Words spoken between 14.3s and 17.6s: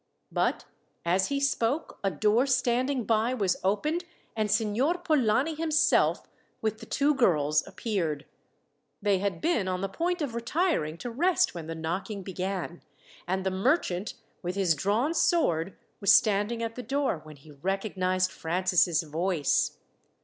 with his drawn sword, was standing at the door, when he